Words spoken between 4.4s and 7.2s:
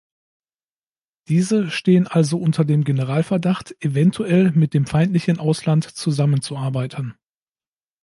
mit dem feindlichen Ausland zusammenzuarbeiten.